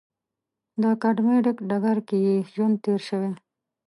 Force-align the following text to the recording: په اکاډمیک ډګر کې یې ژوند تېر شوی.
په 0.81 0.87
اکاډمیک 0.95 1.57
ډګر 1.69 1.97
کې 2.07 2.17
یې 2.25 2.35
ژوند 2.51 2.75
تېر 2.83 2.99
شوی. 3.09 3.31